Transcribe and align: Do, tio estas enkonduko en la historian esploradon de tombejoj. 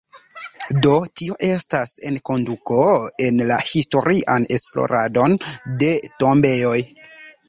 Do, 0.85 0.91
tio 1.19 1.35
estas 1.47 1.91
enkonduko 2.11 2.79
en 3.25 3.37
la 3.51 3.57
historian 3.73 4.47
esploradon 4.57 5.37
de 5.85 5.91
tombejoj. 6.25 6.79